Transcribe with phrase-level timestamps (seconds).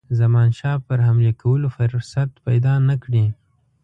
[0.19, 3.25] زمانشاه پر حملې کولو فرصت پیدا نه کړي.